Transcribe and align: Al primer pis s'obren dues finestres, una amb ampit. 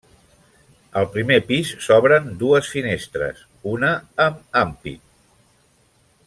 Al 1.01 1.07
primer 1.15 1.37
pis 1.49 1.73
s'obren 1.87 2.25
dues 2.39 2.71
finestres, 2.77 3.45
una 3.75 3.93
amb 4.27 4.59
ampit. 4.65 5.07